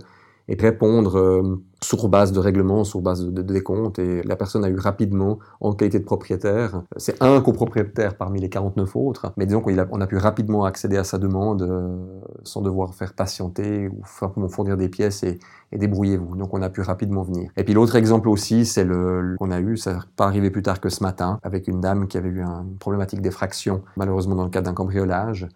et 0.49 0.56
répondre 0.61 1.19
euh, 1.19 1.61
sur 1.83 2.09
base 2.09 2.33
de 2.33 2.41
règlements, 2.41 2.85
sur 2.85 3.00
base 3.00 3.25
de, 3.25 3.31
de, 3.31 3.43
décompte. 3.43 3.99
Et 3.99 4.23
la 4.23 4.37
personne 4.37 4.65
a 4.65 4.69
eu 4.69 4.77
rapidement, 4.77 5.39
en 5.61 5.73
qualité 5.75 5.99
de 5.99 6.05
propriétaire, 6.05 6.83
c'est 6.97 7.23
un 7.23 7.41
copropriétaire 7.41 8.17
parmi 8.17 8.41
les 8.41 8.49
49 8.49 8.97
autres, 8.97 9.33
mais 9.37 9.47
disons 9.47 9.61
qu'on 9.61 10.00
a, 10.00 10.06
pu 10.06 10.17
rapidement 10.17 10.65
accéder 10.65 10.97
à 10.97 11.05
sa 11.05 11.19
demande 11.19 11.62
euh, 11.62 11.97
sans 12.45 12.62
devoir 12.62 12.95
faire 12.95 13.12
patienter 13.12 13.88
ou 13.88 14.00
simplement 14.07 14.49
fournir 14.49 14.76
des 14.76 14.88
pièces 14.88 15.23
et, 15.23 15.38
et 15.73 15.78
débrouillez-vous. 15.78 16.37
Donc 16.37 16.55
on 16.55 16.62
a 16.62 16.71
pu 16.71 16.81
rapidement 16.81 17.23
venir. 17.23 17.50
Et 17.57 17.64
puis 17.64 17.75
l'autre 17.75 17.97
exemple 17.97 18.28
aussi, 18.28 18.64
c'est 18.64 18.85
le 18.85 19.37
qu'on 19.38 19.50
a 19.50 19.61
eu, 19.61 19.76
ça 19.76 19.95
n'est 19.95 20.00
pas 20.17 20.26
arrivé 20.26 20.50
plus 20.50 20.62
tard 20.62 20.81
que 20.81 20.88
ce 20.88 21.02
matin, 21.02 21.38
avec 21.43 21.69
une 21.69 21.81
dame 21.81 22.09
qui 22.09 22.17
avait 22.17 22.31
eu 22.31 22.40
une 22.40 22.76
problématique 22.78 23.21
d'effraction, 23.21 23.83
malheureusement 23.97 24.35
dans 24.35 24.45
le 24.45 24.50
cadre 24.50 24.67
d'un 24.67 24.75
cambriolage. 24.75 25.47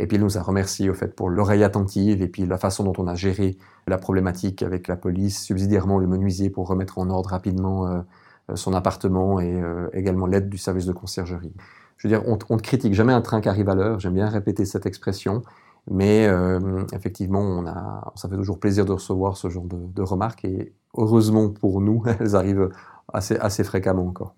Et 0.00 0.06
puis 0.06 0.16
il 0.16 0.22
nous 0.22 0.38
a 0.38 0.42
remercié 0.42 0.88
au 0.88 0.94
fait 0.94 1.14
pour 1.14 1.28
l'oreille 1.28 1.62
attentive 1.62 2.22
et 2.22 2.28
puis 2.28 2.46
la 2.46 2.56
façon 2.56 2.84
dont 2.84 2.94
on 2.96 3.06
a 3.06 3.14
géré 3.14 3.58
la 3.86 3.98
problématique 3.98 4.62
avec 4.62 4.88
la 4.88 4.96
police, 4.96 5.42
subsidiairement 5.42 5.98
le 5.98 6.06
menuisier 6.06 6.48
pour 6.48 6.66
remettre 6.68 6.98
en 6.98 7.10
ordre 7.10 7.28
rapidement 7.28 7.86
euh, 7.86 8.00
son 8.54 8.72
appartement 8.72 9.40
et 9.40 9.60
euh, 9.60 9.88
également 9.92 10.26
l'aide 10.26 10.48
du 10.48 10.56
service 10.56 10.86
de 10.86 10.92
conciergerie. 10.92 11.52
Je 11.98 12.08
veux 12.08 12.14
dire, 12.14 12.26
on, 12.26 12.56
ne 12.56 12.60
critique 12.62 12.94
jamais 12.94 13.12
un 13.12 13.20
train 13.20 13.42
qui 13.42 13.50
arrive 13.50 13.68
à 13.68 13.74
l'heure. 13.74 14.00
J'aime 14.00 14.14
bien 14.14 14.30
répéter 14.30 14.64
cette 14.64 14.86
expression, 14.86 15.42
mais 15.90 16.26
euh, 16.26 16.82
effectivement, 16.94 17.42
on 17.42 17.66
a, 17.66 18.10
ça 18.14 18.26
fait 18.26 18.36
toujours 18.36 18.58
plaisir 18.58 18.86
de 18.86 18.92
recevoir 18.92 19.36
ce 19.36 19.50
genre 19.50 19.66
de, 19.66 19.76
de 19.76 20.02
remarques 20.02 20.46
et 20.46 20.72
heureusement 20.96 21.50
pour 21.50 21.82
nous, 21.82 22.02
elles 22.20 22.36
arrivent 22.36 22.70
assez 23.12 23.64
fréquemment 23.64 24.06
encore. 24.06 24.34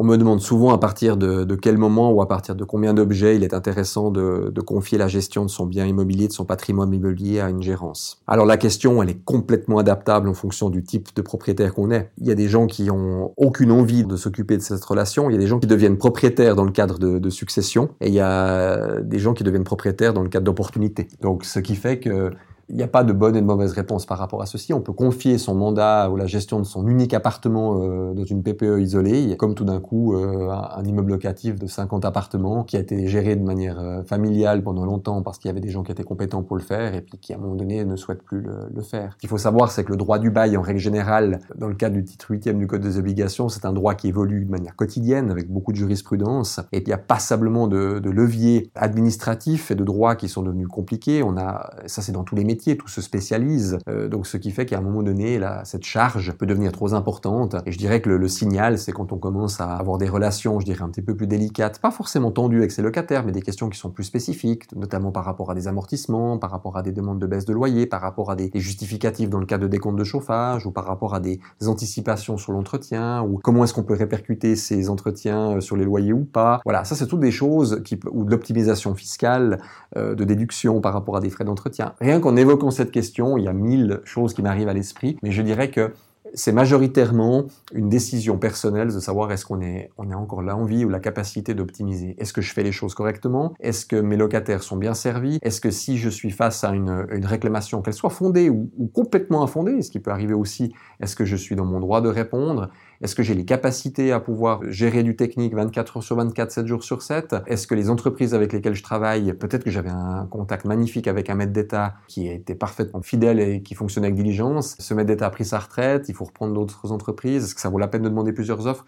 On 0.00 0.04
me 0.04 0.16
demande 0.16 0.40
souvent 0.40 0.72
à 0.72 0.78
partir 0.78 1.16
de, 1.16 1.56
quel 1.56 1.76
moment 1.76 2.12
ou 2.12 2.22
à 2.22 2.28
partir 2.28 2.54
de 2.54 2.62
combien 2.62 2.94
d'objets 2.94 3.34
il 3.34 3.42
est 3.42 3.52
intéressant 3.52 4.12
de, 4.12 4.60
confier 4.60 4.96
la 4.96 5.08
gestion 5.08 5.44
de 5.44 5.50
son 5.50 5.66
bien 5.66 5.86
immobilier, 5.86 6.28
de 6.28 6.32
son 6.32 6.44
patrimoine 6.44 6.94
immobilier 6.94 7.40
à 7.40 7.50
une 7.50 7.64
gérance. 7.64 8.22
Alors 8.28 8.46
la 8.46 8.56
question, 8.56 9.02
elle 9.02 9.10
est 9.10 9.24
complètement 9.24 9.78
adaptable 9.78 10.28
en 10.28 10.34
fonction 10.34 10.70
du 10.70 10.84
type 10.84 11.08
de 11.16 11.20
propriétaire 11.20 11.74
qu'on 11.74 11.90
est. 11.90 12.12
Il 12.18 12.28
y 12.28 12.30
a 12.30 12.36
des 12.36 12.46
gens 12.48 12.68
qui 12.68 12.92
ont 12.92 13.32
aucune 13.36 13.72
envie 13.72 14.04
de 14.04 14.14
s'occuper 14.14 14.56
de 14.56 14.62
cette 14.62 14.84
relation, 14.84 15.30
il 15.30 15.32
y 15.32 15.36
a 15.36 15.40
des 15.40 15.48
gens 15.48 15.58
qui 15.58 15.66
deviennent 15.66 15.98
propriétaires 15.98 16.54
dans 16.54 16.64
le 16.64 16.70
cadre 16.70 17.00
de, 17.00 17.18
de 17.18 17.30
succession, 17.30 17.88
et 18.00 18.06
il 18.06 18.14
y 18.14 18.20
a 18.20 19.00
des 19.00 19.18
gens 19.18 19.34
qui 19.34 19.42
deviennent 19.42 19.64
propriétaires 19.64 20.14
dans 20.14 20.22
le 20.22 20.28
cadre 20.28 20.44
d'opportunités. 20.44 21.08
Donc 21.22 21.44
ce 21.44 21.58
qui 21.58 21.74
fait 21.74 21.98
que 21.98 22.30
il 22.70 22.76
n'y 22.76 22.82
a 22.82 22.88
pas 22.88 23.02
de 23.02 23.12
bonne 23.12 23.34
et 23.34 23.40
de 23.40 23.46
mauvaise 23.46 23.72
réponse 23.72 24.04
par 24.04 24.18
rapport 24.18 24.42
à 24.42 24.46
ceci. 24.46 24.74
On 24.74 24.80
peut 24.80 24.92
confier 24.92 25.38
son 25.38 25.54
mandat 25.54 26.10
ou 26.10 26.16
la 26.16 26.26
gestion 26.26 26.58
de 26.58 26.64
son 26.64 26.86
unique 26.86 27.14
appartement 27.14 27.80
euh, 27.82 28.12
dans 28.12 28.24
une 28.24 28.42
PPE 28.42 28.80
isolée, 28.80 29.34
comme 29.38 29.54
tout 29.54 29.64
d'un 29.64 29.80
coup 29.80 30.14
euh, 30.14 30.50
un, 30.50 30.84
immeuble 30.84 31.12
locatif 31.12 31.58
de 31.58 31.66
50 31.66 32.04
appartements 32.04 32.64
qui 32.64 32.76
a 32.76 32.80
été 32.80 33.06
géré 33.06 33.36
de 33.36 33.42
manière 33.42 33.78
euh, 33.80 34.02
familiale 34.02 34.62
pendant 34.62 34.84
longtemps 34.84 35.22
parce 35.22 35.38
qu'il 35.38 35.48
y 35.48 35.50
avait 35.50 35.60
des 35.60 35.70
gens 35.70 35.82
qui 35.82 35.92
étaient 35.92 36.04
compétents 36.04 36.42
pour 36.42 36.56
le 36.56 36.62
faire 36.62 36.94
et 36.94 37.00
puis 37.00 37.18
qui 37.18 37.32
à 37.32 37.36
un 37.36 37.40
moment 37.40 37.54
donné 37.54 37.84
ne 37.84 37.96
souhaitent 37.96 38.22
plus 38.22 38.42
le, 38.42 38.82
faire. 38.82 39.12
Ce 39.14 39.18
qu'il 39.18 39.28
faut 39.28 39.38
savoir, 39.38 39.70
c'est 39.72 39.82
que 39.82 39.90
le 39.90 39.96
droit 39.96 40.18
du 40.18 40.30
bail, 40.30 40.56
en 40.56 40.62
règle 40.62 40.78
générale, 40.78 41.40
dans 41.56 41.66
le 41.66 41.74
cadre 41.74 41.96
du 41.96 42.04
titre 42.04 42.30
8 42.30 42.50
du 42.50 42.66
Code 42.66 42.80
des 42.80 42.96
obligations, 42.98 43.48
c'est 43.48 43.64
un 43.64 43.72
droit 43.72 43.94
qui 43.94 44.08
évolue 44.08 44.44
de 44.44 44.50
manière 44.50 44.76
quotidienne 44.76 45.30
avec 45.30 45.50
beaucoup 45.50 45.72
de 45.72 45.76
jurisprudence 45.76 46.60
et 46.72 46.80
puis 46.80 46.86
il 46.86 46.90
y 46.90 46.92
a 46.92 46.98
passablement 46.98 47.66
de, 47.66 47.98
de 47.98 48.10
leviers 48.10 48.70
administratifs 48.76 49.70
et 49.70 49.74
de 49.74 49.84
droits 49.84 50.14
qui 50.14 50.28
sont 50.28 50.42
devenus 50.42 50.68
compliqués. 50.68 51.22
On 51.22 51.36
a, 51.36 51.70
ça 51.86 52.02
c'est 52.02 52.12
dans 52.12 52.24
tous 52.24 52.36
les 52.36 52.44
métiers 52.44 52.57
tout 52.76 52.88
se 52.88 53.00
spécialise. 53.00 53.78
Euh, 53.88 54.08
donc 54.08 54.26
ce 54.26 54.36
qui 54.36 54.50
fait 54.50 54.66
qu'à 54.66 54.78
un 54.78 54.80
moment 54.80 55.02
donné, 55.02 55.38
là, 55.38 55.62
cette 55.64 55.84
charge 55.84 56.32
peut 56.32 56.46
devenir 56.46 56.72
trop 56.72 56.94
importante. 56.94 57.56
Et 57.66 57.72
je 57.72 57.78
dirais 57.78 58.00
que 58.00 58.10
le, 58.10 58.28
signal, 58.28 58.78
c'est 58.78 58.92
quand 58.92 59.12
on 59.12 59.18
commence 59.18 59.60
à 59.60 59.76
avoir 59.76 59.98
des 59.98 60.08
relations, 60.08 60.60
je 60.60 60.64
dirais, 60.64 60.82
un 60.82 60.88
petit 60.88 61.02
peu 61.02 61.16
plus 61.16 61.26
délicates, 61.26 61.80
pas 61.80 61.90
forcément 61.90 62.30
tendues 62.30 62.58
avec 62.58 62.72
ses 62.72 62.82
locataires, 62.82 63.24
mais 63.24 63.32
des 63.32 63.42
questions 63.42 63.68
qui 63.68 63.78
sont 63.78 63.90
plus 63.90 64.04
spécifiques, 64.04 64.70
notamment 64.76 65.12
par 65.12 65.24
rapport 65.24 65.50
à 65.50 65.54
des 65.54 65.68
amortissements, 65.68 66.38
par 66.38 66.50
rapport 66.50 66.76
à 66.76 66.82
des 66.82 66.92
demandes 66.92 67.18
de 67.18 67.26
baisse 67.26 67.44
de 67.44 67.52
loyer, 67.52 67.86
par 67.86 68.00
rapport 68.00 68.30
à 68.30 68.36
des, 68.36 68.50
justificatifs 68.54 69.30
dans 69.30 69.40
le 69.40 69.46
cas 69.46 69.58
de 69.58 69.66
décompte 69.66 69.98
de 69.98 70.04
chauffage, 70.04 70.66
ou 70.66 70.70
par 70.70 70.84
rapport 70.84 71.14
à 71.14 71.20
des 71.20 71.40
anticipations 71.66 72.36
sur 72.36 72.52
l'entretien, 72.52 73.22
ou 73.22 73.38
comment 73.42 73.64
est-ce 73.64 73.74
qu'on 73.74 73.82
peut 73.82 73.94
répercuter 73.94 74.56
ces 74.56 74.90
entretiens 74.90 75.56
euh, 75.56 75.60
sur 75.60 75.76
les 75.76 75.84
loyers 75.84 76.12
ou 76.12 76.24
pas. 76.24 76.60
Voilà, 76.64 76.84
ça 76.84 76.94
c'est 76.94 77.06
toutes 77.06 77.20
des 77.20 77.30
choses 77.30 77.82
qui, 77.84 77.98
ou 78.10 78.24
de 78.24 78.30
l'optimisation 78.30 78.94
fiscale, 78.94 79.60
euh, 79.96 80.14
de 80.14 80.24
déduction 80.24 80.80
par 80.80 80.92
rapport 80.92 81.16
à 81.16 81.20
des 81.20 81.30
frais 81.30 81.44
d'entretien. 81.44 81.94
Rien 82.00 82.20
qu'en 82.20 82.36
évoquant 82.48 82.70
cette 82.70 82.90
question, 82.90 83.36
il 83.36 83.44
y 83.44 83.48
a 83.48 83.52
mille 83.52 84.00
choses 84.04 84.32
qui 84.32 84.40
m'arrivent 84.40 84.68
à 84.68 84.72
l'esprit, 84.72 85.18
mais 85.22 85.32
je 85.32 85.42
dirais 85.42 85.70
que 85.70 85.92
c'est 86.34 86.52
majoritairement 86.52 87.46
une 87.72 87.88
décision 87.88 88.38
personnelle 88.38 88.88
de 88.88 89.00
savoir 89.00 89.32
est-ce 89.32 89.44
qu'on 89.44 89.60
est, 89.60 89.90
on 89.98 90.10
est 90.10 90.14
encore 90.14 90.42
l'envie 90.42 90.84
ou 90.84 90.88
la 90.88 91.00
capacité 91.00 91.54
d'optimiser. 91.54 92.16
Est-ce 92.18 92.32
que 92.32 92.40
je 92.40 92.52
fais 92.52 92.62
les 92.62 92.72
choses 92.72 92.94
correctement? 92.94 93.54
Est-ce 93.60 93.84
que 93.84 93.96
mes 93.96 94.16
locataires 94.16 94.62
sont 94.62 94.76
bien 94.76 94.94
servis? 94.94 95.38
Est-ce 95.42 95.60
que 95.60 95.70
si 95.70 95.98
je 95.98 96.08
suis 96.08 96.30
face 96.30 96.64
à 96.64 96.70
une, 96.70 97.06
une 97.12 97.26
réclamation, 97.26 97.82
qu'elle 97.82 97.94
soit 97.94 98.10
fondée 98.10 98.48
ou, 98.50 98.70
ou, 98.78 98.86
complètement 98.88 99.42
infondée, 99.42 99.80
ce 99.82 99.90
qui 99.90 100.00
peut 100.00 100.10
arriver 100.10 100.34
aussi, 100.34 100.72
est-ce 101.00 101.16
que 101.16 101.24
je 101.24 101.36
suis 101.36 101.56
dans 101.56 101.66
mon 101.66 101.80
droit 101.80 102.00
de 102.00 102.08
répondre? 102.08 102.70
Est-ce 103.00 103.14
que 103.14 103.22
j'ai 103.22 103.34
les 103.34 103.44
capacités 103.44 104.10
à 104.10 104.18
pouvoir 104.18 104.60
gérer 104.68 105.04
du 105.04 105.14
technique 105.14 105.54
24 105.54 105.98
heures 105.98 106.02
sur 106.02 106.16
24, 106.16 106.50
7 106.50 106.66
jours 106.66 106.82
sur 106.82 107.02
7 107.02 107.36
Est-ce 107.46 107.68
que 107.68 107.76
les 107.76 107.90
entreprises 107.90 108.34
avec 108.34 108.52
lesquelles 108.52 108.74
je 108.74 108.82
travaille, 108.82 109.32
peut-être 109.34 109.62
que 109.62 109.70
j'avais 109.70 109.90
un 109.90 110.26
contact 110.28 110.64
magnifique 110.64 111.06
avec 111.06 111.30
un 111.30 111.36
maître 111.36 111.52
d'État 111.52 111.94
qui 112.08 112.26
était 112.26 112.56
parfaitement 112.56 113.00
fidèle 113.00 113.38
et 113.38 113.62
qui 113.62 113.76
fonctionnait 113.76 114.08
avec 114.08 114.16
diligence, 114.16 114.74
ce 114.80 114.94
maître 114.94 115.06
d'État 115.06 115.26
a 115.26 115.30
pris 115.30 115.44
sa 115.44 115.60
retraite, 115.60 116.08
il 116.08 116.14
faut 116.14 116.24
reprendre 116.24 116.54
d'autres 116.54 116.90
entreprises 116.90 117.44
Est-ce 117.44 117.54
que 117.54 117.60
ça 117.60 117.68
vaut 117.68 117.78
la 117.78 117.88
peine 117.88 118.02
de 118.02 118.08
demander 118.08 118.32
plusieurs 118.32 118.66
offres? 118.66 118.84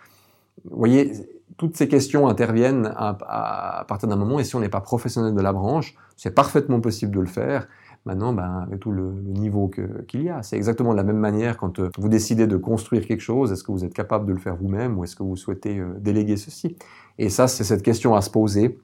Vous 0.64 0.76
voyez, 0.76 1.12
toutes 1.56 1.76
ces 1.76 1.88
questions 1.88 2.28
interviennent 2.28 2.92
à, 2.96 3.84
partir 3.86 4.08
d'un 4.08 4.16
moment, 4.16 4.40
et 4.40 4.44
si 4.44 4.56
on 4.56 4.60
n'est 4.60 4.68
pas 4.68 4.80
professionnel 4.80 5.34
de 5.34 5.40
la 5.40 5.52
branche, 5.52 5.94
c'est 6.16 6.32
parfaitement 6.32 6.80
possible 6.80 7.14
de 7.14 7.20
le 7.20 7.26
faire. 7.26 7.68
Maintenant, 8.06 8.32
ben, 8.32 8.64
avec 8.66 8.80
tout 8.80 8.92
le, 8.92 9.12
niveau 9.12 9.70
qu'il 10.08 10.22
y 10.22 10.30
a, 10.30 10.42
c'est 10.42 10.56
exactement 10.56 10.92
de 10.92 10.96
la 10.96 11.02
même 11.02 11.18
manière 11.18 11.58
quand 11.58 11.78
euh, 11.78 11.90
vous 11.98 12.08
décidez 12.08 12.46
de 12.46 12.56
construire 12.56 13.06
quelque 13.06 13.20
chose, 13.20 13.52
est-ce 13.52 13.62
que 13.62 13.72
vous 13.72 13.84
êtes 13.84 13.92
capable 13.92 14.26
de 14.26 14.32
le 14.32 14.38
faire 14.38 14.56
vous-même 14.56 14.98
ou 14.98 15.04
est-ce 15.04 15.14
que 15.14 15.22
vous 15.22 15.36
souhaitez 15.36 15.78
euh, 15.78 15.92
déléguer 15.98 16.38
ceci? 16.38 16.76
Et 17.18 17.28
ça, 17.28 17.46
c'est 17.46 17.64
cette 17.64 17.82
question 17.82 18.14
à 18.14 18.22
se 18.22 18.30
poser. 18.30 18.78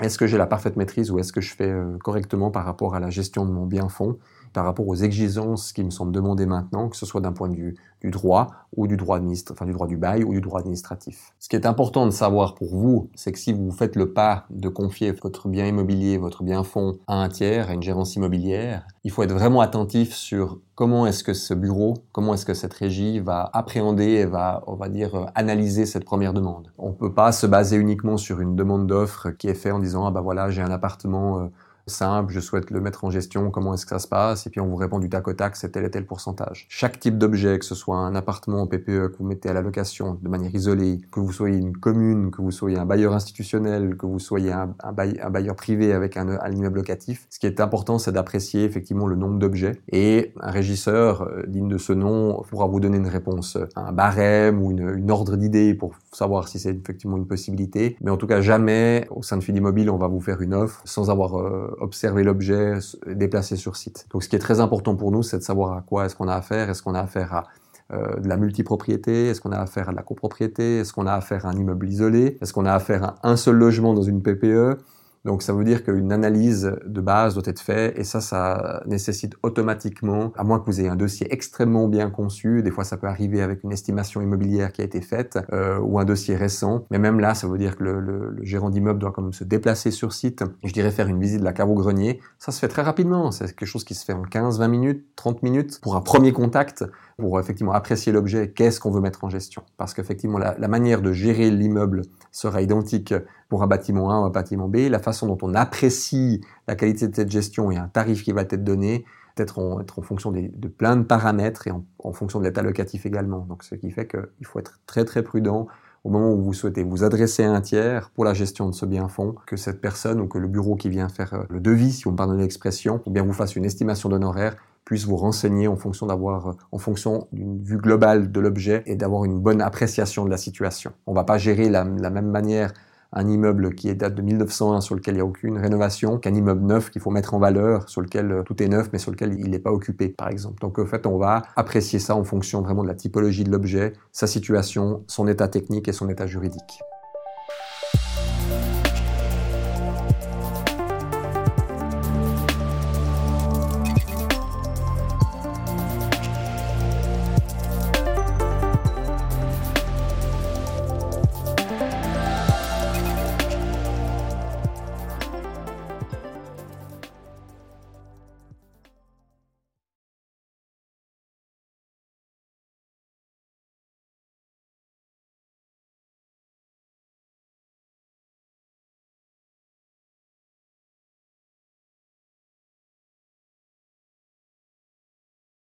Est-ce 0.00 0.16
que 0.18 0.26
j'ai 0.26 0.38
la 0.38 0.46
parfaite 0.46 0.76
maîtrise 0.76 1.10
ou 1.10 1.18
est-ce 1.18 1.32
que 1.32 1.42
je 1.42 1.54
fais 1.54 1.70
euh, 1.70 1.98
correctement 2.02 2.50
par 2.50 2.64
rapport 2.64 2.94
à 2.94 3.00
la 3.00 3.10
gestion 3.10 3.44
de 3.44 3.50
mon 3.50 3.66
bien 3.66 3.88
fond? 3.88 4.18
Par 4.54 4.64
rapport 4.64 4.88
aux 4.88 4.94
exigences 4.94 5.72
qui 5.72 5.84
me 5.84 5.90
sont 5.90 6.06
demandées 6.06 6.46
maintenant, 6.46 6.88
que 6.88 6.96
ce 6.96 7.04
soit 7.04 7.20
d'un 7.20 7.32
point 7.32 7.48
de 7.48 7.56
vue 7.56 7.76
du 8.00 8.10
droit 8.10 8.48
ou 8.76 8.86
du 8.86 8.96
droit, 8.96 9.18
du 9.18 9.72
droit 9.72 9.86
du 9.86 9.96
bail 9.96 10.24
ou 10.24 10.32
du 10.32 10.40
droit 10.40 10.60
administratif. 10.60 11.32
Ce 11.38 11.48
qui 11.48 11.56
est 11.56 11.66
important 11.66 12.06
de 12.06 12.10
savoir 12.10 12.54
pour 12.54 12.68
vous, 12.68 13.10
c'est 13.14 13.32
que 13.32 13.38
si 13.38 13.52
vous 13.52 13.70
faites 13.70 13.96
le 13.96 14.12
pas 14.12 14.46
de 14.50 14.68
confier 14.68 15.12
votre 15.12 15.48
bien 15.48 15.66
immobilier, 15.66 16.18
votre 16.18 16.42
bien 16.42 16.62
fonds 16.64 16.98
à 17.06 17.22
un 17.22 17.28
tiers, 17.28 17.70
à 17.70 17.74
une 17.74 17.82
gérance 17.82 18.14
immobilière, 18.14 18.86
il 19.02 19.10
faut 19.10 19.22
être 19.22 19.32
vraiment 19.32 19.60
attentif 19.60 20.14
sur 20.14 20.60
comment 20.74 21.06
est-ce 21.06 21.24
que 21.24 21.34
ce 21.34 21.54
bureau, 21.54 21.94
comment 22.12 22.34
est-ce 22.34 22.46
que 22.46 22.54
cette 22.54 22.74
régie 22.74 23.20
va 23.20 23.50
appréhender 23.52 24.04
et 24.04 24.26
va, 24.26 24.62
on 24.66 24.74
va 24.74 24.88
dire, 24.88 25.30
analyser 25.34 25.84
cette 25.84 26.04
première 26.04 26.32
demande. 26.32 26.72
On 26.78 26.90
ne 26.90 26.94
peut 26.94 27.12
pas 27.12 27.32
se 27.32 27.46
baser 27.46 27.76
uniquement 27.76 28.16
sur 28.16 28.40
une 28.40 28.54
demande 28.54 28.86
d'offre 28.86 29.30
qui 29.30 29.48
est 29.48 29.54
faite 29.54 29.72
en 29.72 29.78
disant, 29.78 30.06
ah 30.06 30.10
bah 30.10 30.20
voilà, 30.20 30.50
j'ai 30.50 30.62
un 30.62 30.70
appartement 30.70 31.40
euh, 31.40 31.46
simple, 31.86 32.32
je 32.32 32.40
souhaite 32.40 32.70
le 32.70 32.80
mettre 32.80 33.04
en 33.04 33.10
gestion, 33.10 33.50
comment 33.50 33.74
est-ce 33.74 33.84
que 33.84 33.90
ça 33.90 33.98
se 33.98 34.08
passe, 34.08 34.46
et 34.46 34.50
puis 34.50 34.60
on 34.60 34.66
vous 34.66 34.76
répond 34.76 34.98
du 34.98 35.08
tac 35.08 35.26
au 35.28 35.32
tac, 35.32 35.56
c'est 35.56 35.70
tel 35.70 35.84
et 35.84 35.90
tel 35.90 36.06
pourcentage. 36.06 36.66
Chaque 36.68 36.98
type 36.98 37.18
d'objet, 37.18 37.58
que 37.58 37.64
ce 37.64 37.74
soit 37.74 37.96
un 37.96 38.14
appartement 38.14 38.62
en 38.62 38.66
PPE 38.66 39.08
que 39.08 39.16
vous 39.18 39.26
mettez 39.26 39.48
à 39.48 39.52
la 39.52 39.62
location 39.62 40.18
de 40.20 40.28
manière 40.28 40.54
isolée, 40.54 41.00
que 41.12 41.20
vous 41.20 41.32
soyez 41.32 41.58
une 41.58 41.76
commune, 41.76 42.30
que 42.30 42.42
vous 42.42 42.50
soyez 42.50 42.78
un 42.78 42.86
bailleur 42.86 43.12
institutionnel, 43.14 43.96
que 43.96 44.06
vous 44.06 44.18
soyez 44.18 44.52
un, 44.52 44.74
bailleur 44.92 45.56
privé 45.56 45.92
avec 45.92 46.16
un, 46.16 46.50
immeuble 46.50 46.78
locatif, 46.78 47.26
ce 47.30 47.38
qui 47.38 47.46
est 47.46 47.60
important, 47.60 47.98
c'est 47.98 48.12
d'apprécier 48.12 48.64
effectivement 48.64 49.06
le 49.06 49.16
nombre 49.16 49.38
d'objets, 49.38 49.80
et 49.90 50.32
un 50.40 50.50
régisseur 50.50 51.22
euh, 51.22 51.42
digne 51.46 51.68
de 51.68 51.78
ce 51.78 51.92
nom 51.92 52.42
pourra 52.48 52.66
vous 52.66 52.80
donner 52.80 52.96
une 52.96 53.08
réponse, 53.08 53.58
un 53.76 53.92
barème 53.92 54.62
ou 54.62 54.70
une, 54.70 55.10
ordre 55.10 55.36
d'idée 55.36 55.74
pour 55.74 55.94
savoir 56.12 56.48
si 56.48 56.58
c'est 56.58 56.74
effectivement 56.74 57.16
une 57.16 57.26
possibilité, 57.26 57.96
mais 58.00 58.10
en 58.10 58.16
tout 58.16 58.26
cas 58.26 58.40
jamais 58.40 59.06
au 59.10 59.22
sein 59.22 59.36
de 59.36 59.42
Fidimobile 59.42 59.90
on 59.90 59.96
va 59.96 60.08
vous 60.08 60.20
faire 60.20 60.40
une 60.40 60.54
offre 60.54 60.80
sans 60.84 61.10
avoir 61.10 61.38
euh, 61.38 61.73
observer 61.80 62.22
l'objet, 62.22 62.78
déplacer 63.06 63.56
sur 63.56 63.76
site. 63.76 64.06
Donc 64.10 64.22
ce 64.22 64.28
qui 64.28 64.36
est 64.36 64.40
très 64.40 64.60
important 64.60 64.96
pour 64.96 65.10
nous, 65.10 65.22
c'est 65.22 65.38
de 65.38 65.42
savoir 65.42 65.76
à 65.76 65.82
quoi 65.82 66.06
est-ce 66.06 66.16
qu'on 66.16 66.28
a 66.28 66.34
affaire. 66.34 66.70
Est-ce 66.70 66.82
qu'on 66.82 66.94
a 66.94 67.00
affaire 67.00 67.32
à 67.34 67.44
euh, 67.92 68.18
de 68.18 68.28
la 68.28 68.38
multipropriété? 68.38 69.28
Est-ce 69.28 69.42
qu'on 69.42 69.52
a 69.52 69.58
affaire 69.58 69.88
à 69.88 69.92
de 69.92 69.96
la 69.96 70.02
copropriété? 70.02 70.78
Est-ce 70.78 70.92
qu'on 70.92 71.06
a 71.06 71.12
affaire 71.12 71.44
à 71.44 71.50
un 71.50 71.56
immeuble 71.56 71.86
isolé? 71.86 72.38
Est-ce 72.40 72.52
qu'on 72.54 72.64
a 72.64 72.72
affaire 72.72 73.04
à 73.04 73.14
un 73.22 73.36
seul 73.36 73.56
logement 73.56 73.92
dans 73.92 74.02
une 74.02 74.22
PPE 74.22 74.78
donc 75.24 75.42
ça 75.42 75.52
veut 75.52 75.64
dire 75.64 75.84
qu'une 75.84 76.12
analyse 76.12 76.72
de 76.84 77.00
base 77.00 77.34
doit 77.34 77.42
être 77.46 77.60
faite 77.60 77.98
et 77.98 78.04
ça, 78.04 78.20
ça 78.20 78.82
nécessite 78.86 79.34
automatiquement, 79.42 80.32
à 80.36 80.44
moins 80.44 80.60
que 80.60 80.66
vous 80.66 80.80
ayez 80.80 80.88
un 80.88 80.96
dossier 80.96 81.32
extrêmement 81.32 81.88
bien 81.88 82.10
conçu, 82.10 82.62
des 82.62 82.70
fois 82.70 82.84
ça 82.84 82.96
peut 82.96 83.06
arriver 83.06 83.42
avec 83.42 83.64
une 83.64 83.72
estimation 83.72 84.20
immobilière 84.20 84.72
qui 84.72 84.82
a 84.82 84.84
été 84.84 85.00
faite 85.00 85.38
euh, 85.52 85.78
ou 85.78 85.98
un 85.98 86.04
dossier 86.04 86.36
récent, 86.36 86.84
mais 86.90 86.98
même 86.98 87.20
là, 87.20 87.34
ça 87.34 87.48
veut 87.48 87.58
dire 87.58 87.76
que 87.76 87.84
le, 87.84 88.00
le, 88.00 88.30
le 88.30 88.44
gérant 88.44 88.70
d'immeuble 88.70 88.98
doit 88.98 89.12
quand 89.12 89.22
même 89.22 89.32
se 89.32 89.44
déplacer 89.44 89.90
sur 89.90 90.12
site, 90.12 90.44
je 90.62 90.72
dirais 90.72 90.90
faire 90.90 91.08
une 91.08 91.20
visite 91.20 91.40
de 91.40 91.44
la 91.44 91.52
cave 91.52 91.70
au 91.70 91.74
grenier, 91.74 92.20
ça 92.38 92.52
se 92.52 92.58
fait 92.58 92.68
très 92.68 92.82
rapidement, 92.82 93.30
c'est 93.30 93.46
quelque 93.46 93.66
chose 93.66 93.84
qui 93.84 93.94
se 93.94 94.04
fait 94.04 94.12
en 94.12 94.22
15, 94.22 94.58
20 94.58 94.68
minutes, 94.68 95.04
30 95.16 95.42
minutes. 95.42 95.80
Pour 95.82 95.96
un 95.96 96.00
premier 96.00 96.32
contact 96.32 96.84
pour 97.18 97.38
effectivement 97.38 97.72
apprécier 97.72 98.12
l'objet, 98.12 98.50
qu'est-ce 98.50 98.80
qu'on 98.80 98.90
veut 98.90 99.00
mettre 99.00 99.24
en 99.24 99.28
gestion. 99.28 99.62
Parce 99.76 99.94
qu'effectivement, 99.94 100.38
la, 100.38 100.68
manière 100.68 101.02
de 101.02 101.12
gérer 101.12 101.50
l'immeuble 101.50 102.02
sera 102.32 102.62
identique 102.62 103.14
pour 103.48 103.62
un 103.62 103.66
bâtiment 103.66 104.10
A 104.10 104.20
ou 104.20 104.24
un 104.24 104.30
bâtiment 104.30 104.68
B. 104.68 104.88
La 104.90 104.98
façon 104.98 105.26
dont 105.26 105.38
on 105.42 105.54
apprécie 105.54 106.40
la 106.66 106.74
qualité 106.74 107.08
de 107.08 107.14
cette 107.14 107.30
gestion 107.30 107.70
et 107.70 107.76
un 107.76 107.88
tarif 107.88 108.24
qui 108.24 108.32
va 108.32 108.42
être 108.42 108.64
donné, 108.64 109.04
peut-être 109.34 109.58
en, 109.58 109.80
être 109.80 109.98
en 109.98 110.02
fonction 110.02 110.32
de 110.32 110.68
plein 110.68 110.96
de 110.96 111.04
paramètres 111.04 111.66
et 111.66 111.70
en, 111.70 112.12
fonction 112.12 112.40
de 112.40 112.44
l'état 112.44 112.62
locatif 112.62 113.06
également. 113.06 113.40
Donc, 113.48 113.62
ce 113.62 113.74
qui 113.74 113.90
fait 113.90 114.06
qu'il 114.06 114.46
faut 114.46 114.58
être 114.58 114.80
très 114.86 115.04
très 115.04 115.22
prudent 115.22 115.68
au 116.04 116.10
moment 116.10 116.32
où 116.32 116.42
vous 116.42 116.52
souhaitez 116.52 116.82
vous 116.82 117.02
adresser 117.02 117.44
à 117.44 117.52
un 117.52 117.62
tiers 117.62 118.10
pour 118.10 118.24
la 118.24 118.34
gestion 118.34 118.68
de 118.68 118.74
ce 118.74 118.84
bien 118.84 119.08
fond, 119.08 119.34
que 119.46 119.56
cette 119.56 119.80
personne 119.80 120.20
ou 120.20 120.28
que 120.28 120.36
le 120.36 120.48
bureau 120.48 120.76
qui 120.76 120.90
vient 120.90 121.08
faire 121.08 121.32
euh, 121.32 121.44
le 121.48 121.60
devis, 121.60 121.92
si 121.92 122.04
vous 122.04 122.10
me 122.10 122.16
pardonnez 122.16 122.42
l'expression, 122.42 123.00
ou 123.06 123.10
bien 123.10 123.22
vous 123.22 123.32
fasse 123.32 123.56
une 123.56 123.64
estimation 123.64 124.10
d'honoraires, 124.10 124.56
puisse 124.84 125.06
vous 125.06 125.16
renseigner 125.16 125.68
en 125.68 125.76
fonction 125.76 126.06
d'avoir, 126.06 126.56
en 126.70 126.78
fonction 126.78 127.26
d'une 127.32 127.62
vue 127.62 127.78
globale 127.78 128.30
de 128.30 128.40
l'objet 128.40 128.82
et 128.86 128.96
d'avoir 128.96 129.24
une 129.24 129.40
bonne 129.40 129.62
appréciation 129.62 130.24
de 130.24 130.30
la 130.30 130.36
situation. 130.36 130.92
On 131.06 131.14
va 131.14 131.24
pas 131.24 131.38
gérer 131.38 131.68
la, 131.68 131.84
la 131.84 132.10
même 132.10 132.30
manière 132.30 132.72
un 133.14 133.28
immeuble 133.28 133.74
qui 133.74 133.88
est 133.88 133.94
date 133.94 134.14
de 134.14 134.22
1901 134.22 134.80
sur 134.80 134.94
lequel 134.94 135.14
il 135.14 135.18
n'y 135.18 135.22
a 135.22 135.24
aucune 135.24 135.56
rénovation 135.56 136.18
qu'un 136.18 136.34
immeuble 136.34 136.66
neuf 136.66 136.90
qu'il 136.90 137.00
faut 137.00 137.10
mettre 137.10 137.34
en 137.34 137.38
valeur, 137.38 137.88
sur 137.88 138.00
lequel 138.00 138.30
euh, 138.30 138.42
tout 138.42 138.60
est 138.62 138.68
neuf 138.68 138.90
mais 138.92 138.98
sur 138.98 139.10
lequel 139.10 139.34
il 139.38 139.50
n'est 139.50 139.58
pas 139.58 139.72
occupé 139.72 140.08
par 140.08 140.28
exemple. 140.28 140.60
Donc 140.60 140.78
en 140.78 140.86
fait 140.86 141.06
on 141.06 141.16
va 141.16 141.42
apprécier 141.56 141.98
ça 141.98 142.16
en 142.16 142.24
fonction 142.24 142.60
vraiment 142.60 142.82
de 142.82 142.88
la 142.88 142.94
typologie 142.94 143.44
de 143.44 143.50
l'objet, 143.50 143.92
sa 144.12 144.26
situation, 144.26 145.04
son 145.06 145.28
état 145.28 145.48
technique 145.48 145.88
et 145.88 145.92
son 145.92 146.08
état 146.08 146.26
juridique. 146.26 146.80